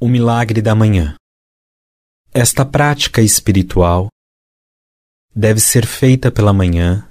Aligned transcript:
O 0.00 0.08
milagre 0.08 0.60
da 0.60 0.74
manhã. 0.74 1.14
Esta 2.32 2.64
prática 2.64 3.22
espiritual 3.22 4.08
deve 5.34 5.60
ser 5.60 5.86
feita 5.86 6.32
pela 6.32 6.52
manhã, 6.52 7.08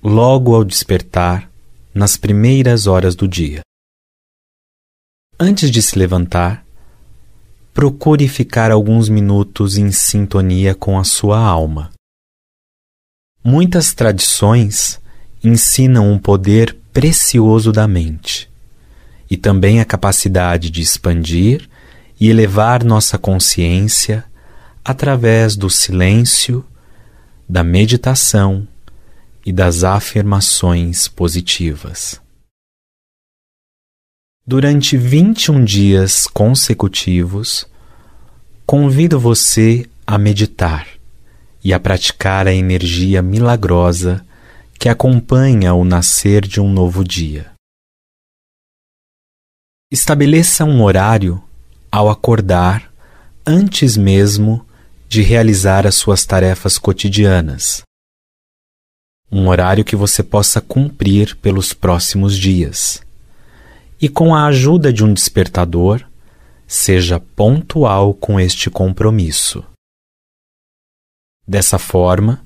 logo 0.00 0.54
ao 0.54 0.62
despertar, 0.62 1.50
nas 1.92 2.16
primeiras 2.16 2.86
horas 2.86 3.16
do 3.16 3.26
dia. 3.26 3.60
Antes 5.38 5.68
de 5.68 5.82
se 5.82 5.98
levantar, 5.98 6.64
procure 7.74 8.28
ficar 8.28 8.70
alguns 8.70 9.08
minutos 9.08 9.76
em 9.76 9.90
sintonia 9.90 10.76
com 10.76 11.00
a 11.00 11.04
sua 11.04 11.40
alma. 11.40 11.92
Muitas 13.42 13.92
tradições 13.92 15.00
ensinam 15.42 16.12
um 16.12 16.20
poder 16.20 16.78
precioso 16.92 17.72
da 17.72 17.88
mente 17.88 18.48
e 19.28 19.36
também 19.36 19.80
a 19.80 19.84
capacidade 19.84 20.70
de 20.70 20.80
expandir 20.80 21.68
e 22.18 22.28
elevar 22.28 22.84
nossa 22.84 23.18
consciência 23.18 24.24
através 24.84 25.56
do 25.56 25.68
silêncio, 25.68 26.64
da 27.48 27.62
meditação 27.62 28.66
e 29.44 29.52
das 29.52 29.84
afirmações 29.84 31.08
positivas. 31.08 32.20
Durante 34.46 34.96
21 34.96 35.64
dias 35.64 36.26
consecutivos, 36.26 37.66
convido 38.64 39.18
você 39.18 39.88
a 40.06 40.16
meditar 40.16 40.86
e 41.62 41.72
a 41.72 41.80
praticar 41.80 42.46
a 42.46 42.54
energia 42.54 43.20
milagrosa 43.22 44.24
que 44.78 44.88
acompanha 44.88 45.74
o 45.74 45.84
nascer 45.84 46.46
de 46.46 46.60
um 46.60 46.70
novo 46.70 47.02
dia. 47.02 47.52
Estabeleça 49.90 50.64
um 50.64 50.82
horário 50.82 51.42
ao 51.96 52.10
acordar 52.10 52.92
antes 53.46 53.96
mesmo 53.96 54.66
de 55.08 55.22
realizar 55.22 55.86
as 55.86 55.94
suas 55.94 56.26
tarefas 56.26 56.76
cotidianas. 56.76 57.80
Um 59.32 59.48
horário 59.48 59.82
que 59.82 59.96
você 59.96 60.22
possa 60.22 60.60
cumprir 60.60 61.34
pelos 61.36 61.72
próximos 61.72 62.36
dias. 62.36 63.02
E 63.98 64.10
com 64.10 64.34
a 64.34 64.44
ajuda 64.44 64.92
de 64.92 65.02
um 65.02 65.14
despertador, 65.14 66.04
seja 66.66 67.18
pontual 67.18 68.12
com 68.12 68.38
este 68.38 68.68
compromisso. 68.68 69.64
Dessa 71.48 71.78
forma, 71.78 72.44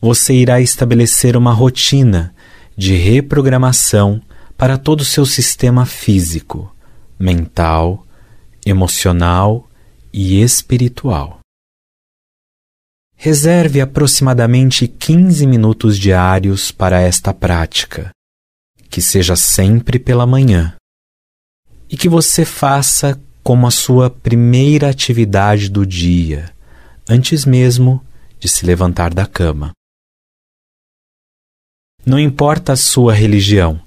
você 0.00 0.34
irá 0.34 0.60
estabelecer 0.60 1.36
uma 1.36 1.52
rotina 1.52 2.32
de 2.76 2.94
reprogramação 2.94 4.22
para 4.56 4.78
todo 4.78 5.00
o 5.00 5.04
seu 5.04 5.26
sistema 5.26 5.84
físico, 5.84 6.72
mental, 7.18 8.03
emocional 8.64 9.68
e 10.12 10.40
espiritual. 10.40 11.40
Reserve 13.16 13.80
aproximadamente 13.80 14.86
15 14.86 15.46
minutos 15.46 15.98
diários 15.98 16.70
para 16.70 17.00
esta 17.00 17.32
prática, 17.32 18.10
que 18.90 19.00
seja 19.00 19.36
sempre 19.36 19.98
pela 19.98 20.26
manhã, 20.26 20.76
e 21.88 21.96
que 21.96 22.08
você 22.08 22.44
faça 22.44 23.20
como 23.42 23.66
a 23.66 23.70
sua 23.70 24.08
primeira 24.08 24.88
atividade 24.88 25.68
do 25.68 25.84
dia, 25.84 26.52
antes 27.08 27.44
mesmo 27.44 28.04
de 28.40 28.48
se 28.48 28.64
levantar 28.64 29.12
da 29.12 29.26
cama. 29.26 29.72
Não 32.04 32.18
importa 32.18 32.72
a 32.72 32.76
sua 32.76 33.14
religião, 33.14 33.83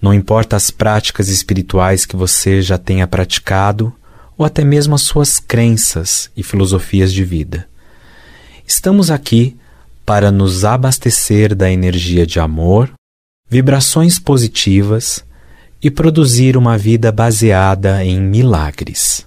não 0.00 0.14
importa 0.14 0.56
as 0.56 0.70
práticas 0.70 1.28
espirituais 1.28 2.06
que 2.06 2.16
você 2.16 2.62
já 2.62 2.78
tenha 2.78 3.06
praticado 3.06 3.94
ou 4.36 4.46
até 4.46 4.64
mesmo 4.64 4.94
as 4.94 5.02
suas 5.02 5.38
crenças 5.38 6.30
e 6.36 6.42
filosofias 6.42 7.12
de 7.12 7.22
vida. 7.24 7.68
Estamos 8.66 9.10
aqui 9.10 9.56
para 10.06 10.30
nos 10.30 10.64
abastecer 10.64 11.54
da 11.54 11.70
energia 11.70 12.26
de 12.26 12.40
amor, 12.40 12.90
vibrações 13.48 14.18
positivas 14.18 15.24
e 15.82 15.90
produzir 15.90 16.56
uma 16.56 16.78
vida 16.78 17.12
baseada 17.12 18.04
em 18.04 18.20
milagres. 18.20 19.26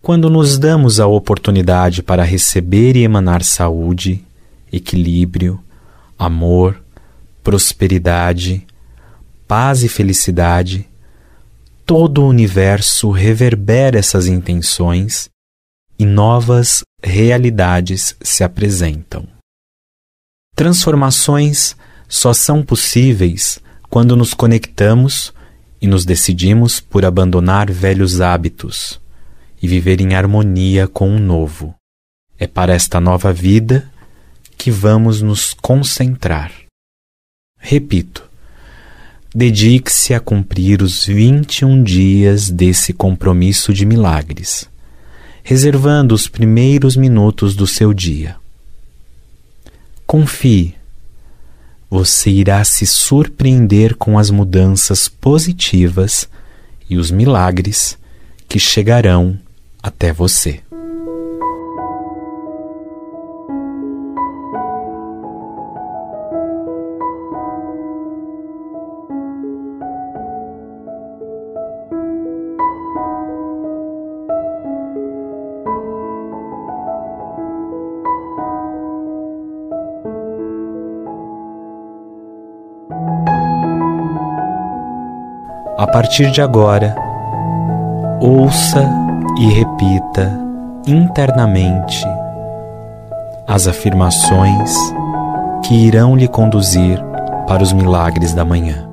Quando 0.00 0.30
nos 0.30 0.58
damos 0.58 1.00
a 1.00 1.06
oportunidade 1.06 2.02
para 2.02 2.22
receber 2.22 2.96
e 2.96 3.02
emanar 3.02 3.42
saúde, 3.42 4.24
equilíbrio, 4.72 5.62
amor, 6.18 6.82
prosperidade, 7.42 8.66
paz 9.46 9.82
e 9.82 9.88
felicidade, 9.88 10.88
todo 11.86 12.22
o 12.22 12.28
universo 12.28 13.10
reverbera 13.10 13.98
essas 13.98 14.26
intenções 14.26 15.28
e 15.98 16.04
novas 16.04 16.82
realidades 17.02 18.14
se 18.20 18.44
apresentam. 18.44 19.26
Transformações 20.54 21.76
só 22.08 22.32
são 22.32 22.62
possíveis 22.62 23.58
quando 23.88 24.16
nos 24.16 24.34
conectamos 24.34 25.32
e 25.80 25.86
nos 25.86 26.04
decidimos 26.04 26.80
por 26.80 27.04
abandonar 27.04 27.70
velhos 27.70 28.20
hábitos 28.20 29.00
e 29.62 29.66
viver 29.66 30.00
em 30.00 30.14
harmonia 30.14 30.86
com 30.86 31.14
o 31.14 31.18
novo. 31.18 31.74
É 32.38 32.46
para 32.46 32.74
esta 32.74 33.00
nova 33.00 33.32
vida 33.32 33.90
que 34.56 34.70
vamos 34.70 35.22
nos 35.22 35.54
concentrar. 35.54 36.52
Repito, 37.70 38.24
dedique-se 39.34 40.14
a 40.14 40.20
cumprir 40.20 40.80
os 40.80 41.04
21 41.04 41.82
dias 41.82 42.48
desse 42.48 42.94
compromisso 42.94 43.74
de 43.74 43.84
milagres, 43.84 44.66
reservando 45.42 46.14
os 46.14 46.26
primeiros 46.26 46.96
minutos 46.96 47.54
do 47.54 47.66
seu 47.66 47.92
dia. 47.92 48.36
Confie, 50.06 50.76
você 51.90 52.30
irá 52.30 52.64
se 52.64 52.86
surpreender 52.86 53.96
com 53.96 54.18
as 54.18 54.30
mudanças 54.30 55.06
positivas 55.06 56.26
e 56.88 56.96
os 56.96 57.10
milagres 57.10 57.98
que 58.48 58.58
chegarão 58.58 59.38
até 59.82 60.10
você. 60.10 60.60
Partir 85.92 86.30
de 86.30 86.42
agora, 86.42 86.94
ouça 88.20 88.88
e 89.38 89.46
repita 89.46 90.38
internamente 90.86 92.04
as 93.46 93.66
afirmações 93.66 94.76
que 95.64 95.74
irão 95.74 96.14
lhe 96.14 96.28
conduzir 96.28 97.02
para 97.46 97.62
os 97.62 97.72
milagres 97.72 98.34
da 98.34 98.44
manhã. 98.44 98.86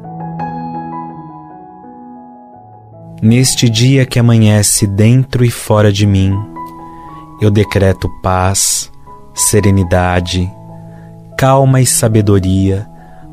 Neste 3.21 3.69
dia 3.69 4.05
que 4.05 4.19
amanhece 4.19 4.87
dentro 4.87 5.43
e 5.43 5.49
fora 5.49 5.91
de 5.91 6.05
mim, 6.05 6.33
eu 7.41 7.51
decreto 7.51 8.09
paz, 8.21 8.89
serenidade, 9.33 10.49
calma 11.37 11.81
e 11.81 11.85
sabedoria 11.85 12.87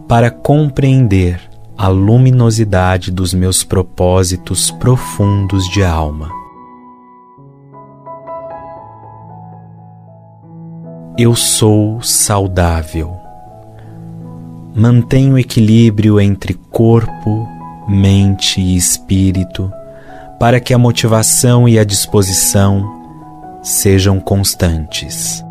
para 0.09 0.31
compreender 0.31 1.52
a 1.77 1.89
luminosidade 1.89 3.11
dos 3.11 3.33
meus 3.35 3.65
propósitos 3.65 4.71
profundos 4.71 5.65
de 5.69 5.83
alma. 5.83 6.31
Eu 11.19 11.35
sou 11.35 12.01
saudável. 12.03 13.17
Mantenho 14.75 15.39
equilíbrio 15.39 16.21
entre 16.21 16.55
corpo, 16.55 17.47
mente 17.89 18.61
e 18.61 18.77
espírito 18.77 19.71
para 20.39 20.59
que 20.59 20.75
a 20.75 20.79
motivação 20.79 21.69
e 21.69 21.79
a 21.79 21.85
disposição 21.85 22.83
sejam 23.63 24.19
constantes. 24.19 25.45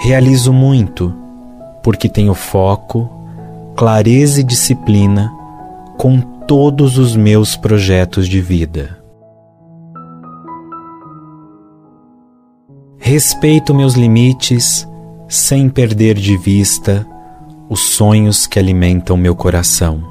Realizo 0.00 0.52
muito 0.52 1.14
porque 1.82 2.08
tenho 2.08 2.34
foco 2.34 3.18
clareza 3.78 4.40
e 4.40 4.44
disciplina 4.44 5.32
com 5.96 6.20
todos 6.20 6.98
os 6.98 7.14
meus 7.14 7.54
projetos 7.54 8.26
de 8.26 8.40
vida. 8.40 8.98
Respeito 12.98 13.72
meus 13.72 13.94
limites 13.94 14.84
sem 15.28 15.68
perder 15.68 16.16
de 16.16 16.36
vista 16.36 17.06
os 17.68 17.78
sonhos 17.78 18.48
que 18.48 18.58
alimentam 18.58 19.16
meu 19.16 19.36
coração. 19.36 20.02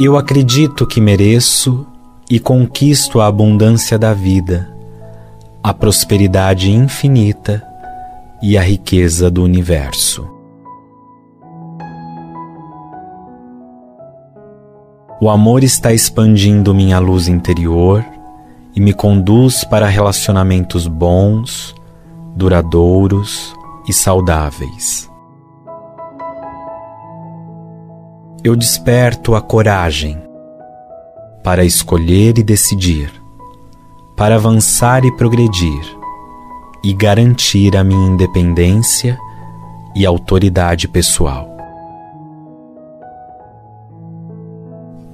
Eu 0.00 0.16
acredito 0.16 0.84
que 0.84 1.00
mereço 1.00 1.86
e 2.28 2.40
conquisto 2.40 3.20
a 3.20 3.28
abundância 3.28 3.96
da 3.96 4.12
vida, 4.12 4.68
a 5.62 5.72
prosperidade 5.72 6.72
infinita 6.72 7.69
e 8.42 8.56
a 8.56 8.62
riqueza 8.62 9.30
do 9.30 9.42
universo. 9.42 10.28
O 15.20 15.28
amor 15.28 15.62
está 15.62 15.92
expandindo 15.92 16.74
minha 16.74 16.98
luz 16.98 17.28
interior 17.28 18.02
e 18.74 18.80
me 18.80 18.94
conduz 18.94 19.64
para 19.64 19.86
relacionamentos 19.86 20.86
bons, 20.86 21.74
duradouros 22.34 23.54
e 23.86 23.92
saudáveis. 23.92 25.10
Eu 28.42 28.56
desperto 28.56 29.34
a 29.34 29.42
coragem 29.42 30.18
para 31.44 31.64
escolher 31.64 32.38
e 32.38 32.42
decidir, 32.42 33.12
para 34.16 34.36
avançar 34.36 35.04
e 35.04 35.14
progredir 35.16 35.99
e 36.82 36.92
garantir 36.92 37.76
a 37.76 37.84
minha 37.84 38.08
independência 38.08 39.18
e 39.94 40.06
autoridade 40.06 40.88
pessoal. 40.88 41.48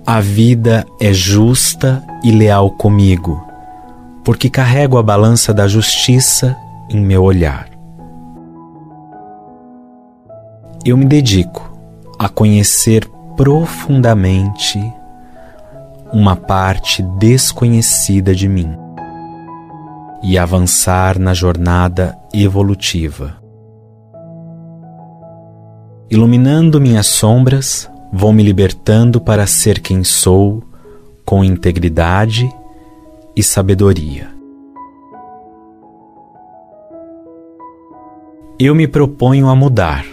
A 0.07 0.21
vida 0.21 0.87
é 1.01 1.13
justa 1.13 2.05
e 2.23 2.31
leal 2.31 2.71
comigo, 2.71 3.45
porque 4.23 4.49
carrego 4.49 4.99
a 4.99 5.03
balança 5.03 5.53
da 5.53 5.67
justiça 5.67 6.57
em 6.89 7.01
meu 7.01 7.25
olhar. 7.25 7.69
Eu 10.85 10.97
me 10.97 11.05
dedico 11.05 11.77
a 12.17 12.29
conhecer 12.29 13.09
profundamente 13.37 14.81
uma 16.13 16.37
parte 16.37 17.03
desconhecida 17.03 18.33
de 18.33 18.49
mim 18.49 18.86
e 20.23 20.39
avançar 20.39 21.19
na 21.19 21.35
jornada 21.35 22.17
evolutiva. 22.33 23.37
Iluminando 26.09 26.81
minhas 26.81 27.07
sombras, 27.07 27.91
vou 28.13 28.33
me 28.33 28.43
libertando 28.43 29.21
para 29.21 29.47
ser 29.47 29.81
quem 29.81 30.05
sou 30.05 30.63
com 31.25 31.43
integridade 31.43 32.49
e 33.35 33.43
sabedoria. 33.43 34.29
Eu 38.59 38.75
me 38.75 38.87
proponho 38.87 39.49
a 39.49 39.55
mudar, 39.55 40.07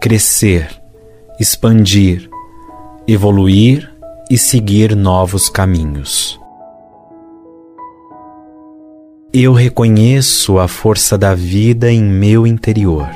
crescer, 0.00 0.68
expandir, 1.38 2.28
evoluir 3.06 3.92
e 4.30 4.38
seguir 4.38 4.96
novos 4.96 5.48
caminhos. 5.48 6.39
Eu 9.32 9.52
reconheço 9.52 10.58
a 10.58 10.66
força 10.66 11.16
da 11.16 11.36
vida 11.36 11.88
em 11.88 12.02
meu 12.02 12.48
interior. 12.48 13.08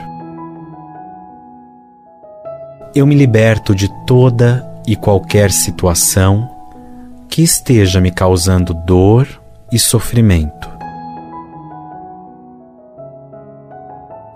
Eu 2.95 3.05
me 3.05 3.17
liberto 3.17 3.75
de 3.75 3.89
toda 4.07 4.65
e 4.87 4.95
qualquer 4.95 5.51
situação 5.51 6.49
que 7.29 7.43
esteja 7.43 8.01
me 8.01 8.13
causando 8.13 8.73
dor 8.73 9.27
e 9.73 9.79
sofrimento. 9.79 10.71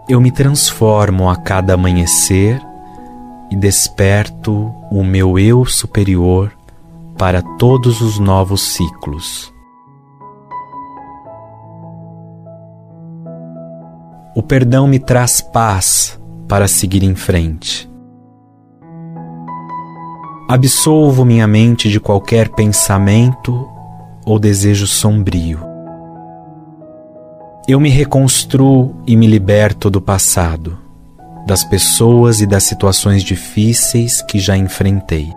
Eu 0.09 0.21
me 0.21 0.33
transformo 0.33 1.31
a 1.31 1.37
cada 1.37 1.75
amanhecer 1.75 2.61
e 3.53 3.57
desperto 3.57 4.75
o 4.91 5.05
meu 5.05 5.39
eu 5.39 5.65
superior 5.65 6.51
para 7.17 7.41
todos 7.57 8.01
os 8.01 8.19
novos 8.19 8.63
ciclos. 8.63 9.57
O 14.39 14.43
perdão 14.43 14.87
me 14.87 15.01
traz 15.01 15.41
paz 15.41 16.17
para 16.47 16.69
seguir 16.69 17.03
em 17.03 17.17
frente. 17.17 17.91
Absolvo 20.49 21.25
minha 21.25 21.45
mente 21.45 21.89
de 21.89 21.99
qualquer 21.99 22.49
pensamento 22.51 23.69
ou 24.25 24.39
desejo 24.39 24.87
sombrio. 24.87 25.59
Eu 27.67 27.81
me 27.81 27.89
reconstruo 27.89 28.95
e 29.09 29.17
me 29.17 29.27
liberto 29.27 29.91
do 29.91 30.01
passado, 30.01 30.79
das 31.45 31.65
pessoas 31.65 32.41
e 32.41 32.47
das 32.47 32.63
situações 32.63 33.25
difíceis 33.25 34.23
que 34.23 34.39
já 34.39 34.57
enfrentei. 34.57 35.33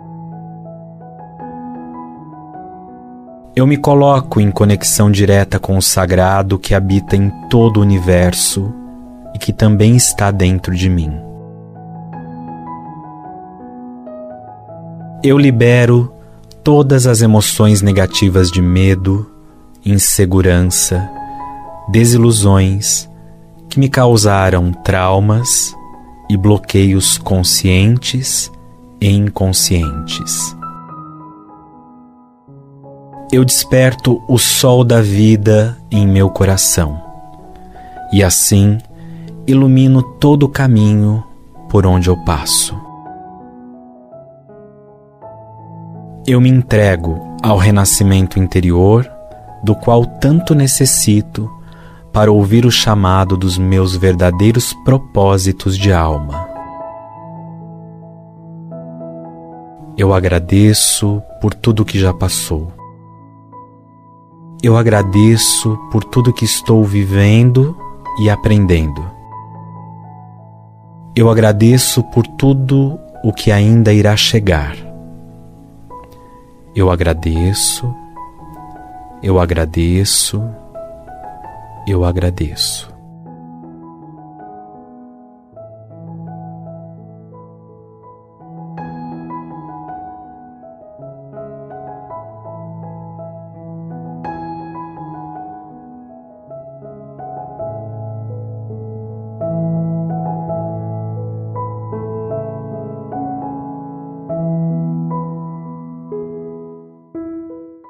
Eu 3.56 3.66
me 3.66 3.76
coloco 3.76 4.40
em 4.40 4.52
conexão 4.52 5.10
direta 5.10 5.58
com 5.58 5.76
o 5.76 5.82
sagrado 5.82 6.56
que 6.56 6.72
habita 6.72 7.16
em 7.16 7.30
todo 7.50 7.78
o 7.78 7.80
universo 7.80 8.72
que 9.42 9.52
também 9.52 9.96
está 9.96 10.30
dentro 10.30 10.72
de 10.72 10.88
mim. 10.88 11.12
Eu 15.20 15.36
libero 15.36 16.12
todas 16.62 17.08
as 17.08 17.22
emoções 17.22 17.82
negativas 17.82 18.52
de 18.52 18.62
medo, 18.62 19.28
insegurança, 19.84 21.10
desilusões 21.88 23.10
que 23.68 23.80
me 23.80 23.88
causaram 23.88 24.72
traumas 24.72 25.74
e 26.30 26.36
bloqueios 26.36 27.18
conscientes 27.18 28.48
e 29.00 29.10
inconscientes. 29.10 30.56
Eu 33.32 33.44
desperto 33.44 34.22
o 34.28 34.38
sol 34.38 34.84
da 34.84 35.02
vida 35.02 35.76
em 35.90 36.06
meu 36.06 36.30
coração 36.30 37.02
e 38.12 38.22
assim 38.22 38.78
ilumino 39.46 40.02
todo 40.02 40.44
o 40.44 40.48
caminho 40.48 41.24
por 41.68 41.86
onde 41.86 42.08
eu 42.08 42.16
passo. 42.24 42.76
Eu 46.26 46.40
me 46.40 46.48
entrego 46.48 47.18
ao 47.42 47.56
renascimento 47.56 48.38
interior 48.38 49.10
do 49.64 49.74
qual 49.74 50.04
tanto 50.04 50.54
necessito 50.54 51.50
para 52.12 52.30
ouvir 52.30 52.66
o 52.66 52.70
chamado 52.70 53.36
dos 53.36 53.58
meus 53.58 53.96
verdadeiros 53.96 54.72
propósitos 54.84 55.76
de 55.76 55.92
alma. 55.92 56.48
Eu 59.96 60.12
agradeço 60.14 61.22
por 61.40 61.54
tudo 61.54 61.84
que 61.84 61.98
já 61.98 62.12
passou. 62.14 62.72
Eu 64.62 64.76
agradeço 64.76 65.76
por 65.90 66.04
tudo 66.04 66.32
que 66.32 66.44
estou 66.44 66.84
vivendo 66.84 67.76
e 68.20 68.30
aprendendo. 68.30 69.11
Eu 71.14 71.30
agradeço 71.30 72.02
por 72.04 72.26
tudo 72.26 72.98
o 73.22 73.32
que 73.32 73.52
ainda 73.52 73.92
irá 73.92 74.16
chegar. 74.16 74.76
Eu 76.74 76.90
agradeço, 76.90 77.94
eu 79.22 79.38
agradeço 79.38 80.42
eu 81.86 82.04
agradeço. 82.04 82.91